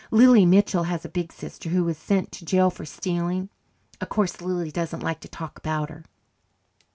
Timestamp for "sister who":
1.31-1.83